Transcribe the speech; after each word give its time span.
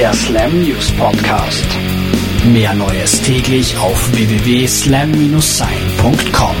Der 0.00 0.14
Slam 0.14 0.64
News 0.64 0.90
Podcast. 0.92 1.66
Mehr 2.50 2.72
Neues 2.72 3.20
täglich 3.20 3.76
auf 3.76 4.10
www.slam-sein.com. 4.14 6.56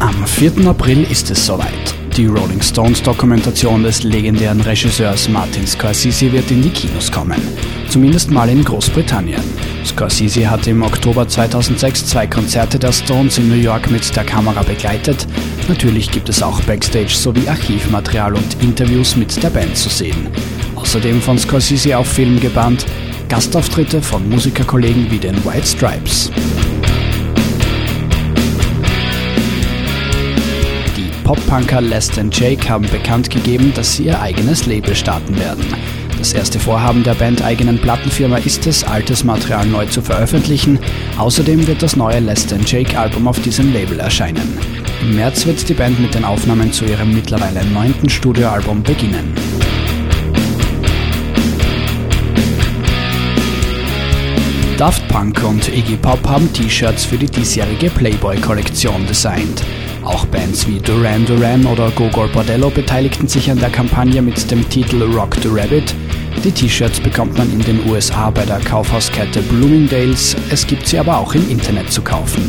Am 0.00 0.26
4. 0.26 0.68
April 0.68 1.06
ist 1.10 1.30
es 1.30 1.46
soweit. 1.46 1.94
Die 2.14 2.26
Rolling 2.26 2.60
Stones 2.60 3.02
Dokumentation 3.02 3.84
des 3.84 4.02
legendären 4.02 4.60
Regisseurs 4.60 5.30
Martin 5.30 5.66
Scorsese 5.66 6.30
wird 6.30 6.50
in 6.50 6.60
die 6.60 6.68
Kinos 6.68 7.10
kommen. 7.10 7.40
Zumindest 7.88 8.30
mal 8.30 8.50
in 8.50 8.62
Großbritannien. 8.62 9.40
Scorsese 9.86 10.50
hat 10.50 10.66
im 10.66 10.82
Oktober 10.82 11.26
2006 11.26 12.04
zwei 12.04 12.26
Konzerte 12.26 12.78
der 12.78 12.92
Stones 12.92 13.38
in 13.38 13.48
New 13.48 13.54
York 13.54 13.90
mit 13.90 14.14
der 14.14 14.24
Kamera 14.24 14.62
begleitet. 14.62 15.26
Natürlich 15.68 16.10
gibt 16.10 16.28
es 16.28 16.42
auch 16.42 16.60
Backstage 16.64 17.14
sowie 17.14 17.48
Archivmaterial 17.48 18.34
und 18.34 18.62
Interviews 18.62 19.16
mit 19.16 19.42
der 19.42 19.48
Band 19.48 19.74
zu 19.74 19.88
sehen. 19.88 20.28
Außerdem 20.84 21.22
von 21.22 21.38
Scorsese 21.38 21.96
auf 21.96 22.06
Film 22.06 22.38
gebannt, 22.38 22.84
Gastauftritte 23.30 24.02
von 24.02 24.28
Musikerkollegen 24.28 25.10
wie 25.10 25.16
den 25.16 25.42
White 25.42 25.66
Stripes. 25.66 26.30
Pop-Punker 31.24 31.80
Les 31.80 32.18
and 32.18 32.38
Jake 32.38 32.68
haben 32.68 32.86
bekannt 32.90 33.30
gegeben, 33.30 33.72
dass 33.74 33.94
sie 33.94 34.04
ihr 34.04 34.20
eigenes 34.20 34.66
Label 34.66 34.94
starten 34.94 35.38
werden. 35.38 35.64
Das 36.18 36.34
erste 36.34 36.60
Vorhaben 36.60 37.02
der 37.02 37.14
Band-eigenen 37.14 37.78
Plattenfirma 37.80 38.36
ist 38.36 38.66
es, 38.66 38.84
altes 38.84 39.24
Material 39.24 39.66
neu 39.66 39.86
zu 39.86 40.02
veröffentlichen. 40.02 40.78
Außerdem 41.16 41.66
wird 41.66 41.82
das 41.82 41.96
neue 41.96 42.20
Les 42.20 42.52
and 42.52 42.70
Jake 42.70 42.96
Album 42.96 43.26
auf 43.26 43.40
diesem 43.40 43.72
Label 43.72 44.00
erscheinen. 44.00 44.58
Im 45.00 45.16
März 45.16 45.46
wird 45.46 45.66
die 45.66 45.74
Band 45.74 45.98
mit 45.98 46.14
den 46.14 46.26
Aufnahmen 46.26 46.74
zu 46.74 46.84
ihrem 46.84 47.14
mittlerweile 47.14 47.64
neunten 47.64 48.10
Studioalbum 48.10 48.82
beginnen. 48.82 49.32
Daft 54.76 55.06
Punk 55.06 55.40
und 55.44 55.68
Iggy 55.68 55.96
Pop 55.96 56.26
haben 56.26 56.52
T-Shirts 56.52 57.04
für 57.04 57.16
die 57.16 57.26
diesjährige 57.26 57.90
Playboy-Kollektion 57.90 59.06
designt. 59.06 59.62
Auch 60.02 60.26
Bands 60.26 60.66
wie 60.66 60.80
Duran 60.80 61.24
Duran 61.24 61.64
oder 61.64 61.92
Gogol 61.92 62.26
Bordello 62.26 62.70
beteiligten 62.70 63.28
sich 63.28 63.48
an 63.48 63.60
der 63.60 63.70
Kampagne 63.70 64.20
mit 64.20 64.50
dem 64.50 64.68
Titel 64.68 65.00
Rock 65.02 65.36
the 65.40 65.48
Rabbit. 65.48 65.94
Die 66.42 66.50
T-Shirts 66.50 66.98
bekommt 66.98 67.38
man 67.38 67.52
in 67.52 67.60
den 67.60 67.88
USA 67.88 68.30
bei 68.30 68.44
der 68.44 68.58
Kaufhauskette 68.58 69.42
Bloomingdales, 69.42 70.34
es 70.50 70.66
gibt 70.66 70.88
sie 70.88 70.98
aber 70.98 71.18
auch 71.18 71.36
im 71.36 71.48
Internet 71.48 71.92
zu 71.92 72.02
kaufen. 72.02 72.42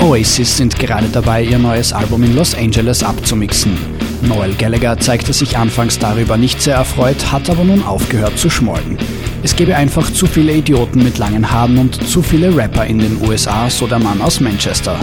Oasis 0.00 0.56
sind 0.56 0.76
gerade 0.76 1.06
dabei, 1.08 1.44
ihr 1.44 1.58
neues 1.58 1.92
Album 1.92 2.24
in 2.24 2.34
Los 2.34 2.56
Angeles 2.56 3.04
abzumixen. 3.04 4.07
Noel 4.22 4.54
Gallagher 4.54 4.98
zeigte 4.98 5.32
sich 5.32 5.56
anfangs 5.56 5.98
darüber 5.98 6.36
nicht 6.36 6.60
sehr 6.60 6.74
erfreut, 6.74 7.30
hat 7.30 7.48
aber 7.48 7.64
nun 7.64 7.82
aufgehört 7.84 8.38
zu 8.38 8.50
schmollen. 8.50 8.98
Es 9.42 9.54
gebe 9.54 9.76
einfach 9.76 10.12
zu 10.12 10.26
viele 10.26 10.52
Idioten 10.52 11.02
mit 11.02 11.18
langen 11.18 11.50
Haaren 11.50 11.78
und 11.78 12.08
zu 12.08 12.22
viele 12.22 12.54
Rapper 12.54 12.84
in 12.86 12.98
den 12.98 13.20
USA, 13.22 13.70
so 13.70 13.86
der 13.86 14.00
Mann 14.00 14.20
aus 14.20 14.40
Manchester. 14.40 14.98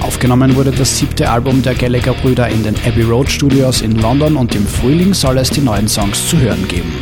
Aufgenommen 0.00 0.54
wurde 0.54 0.70
das 0.70 0.98
siebte 0.98 1.30
Album 1.30 1.62
der 1.62 1.74
Gallagher-Brüder 1.74 2.48
in 2.48 2.62
den 2.62 2.76
Abbey 2.86 3.02
Road 3.02 3.30
Studios 3.30 3.80
in 3.80 3.98
London 4.00 4.36
und 4.36 4.54
im 4.54 4.66
Frühling 4.66 5.14
soll 5.14 5.38
es 5.38 5.50
die 5.50 5.60
neuen 5.60 5.88
Songs 5.88 6.28
zu 6.28 6.38
hören 6.38 6.68
geben. 6.68 6.92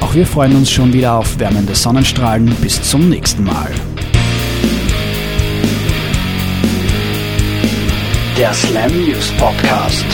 Auch 0.00 0.14
wir 0.14 0.26
freuen 0.26 0.54
uns 0.54 0.70
schon 0.70 0.92
wieder 0.92 1.14
auf 1.14 1.38
wärmende 1.38 1.74
Sonnenstrahlen. 1.74 2.46
Bis 2.62 2.80
zum 2.82 3.08
nächsten 3.08 3.44
Mal. 3.44 3.70
Der 8.38 8.54
Slam 8.54 8.92
News 9.04 9.32
Podcast. 9.38 10.06